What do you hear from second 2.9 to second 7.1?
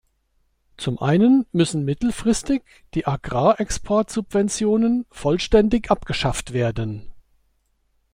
die Agrarexportsubventionen vollständig abgeschafft werden.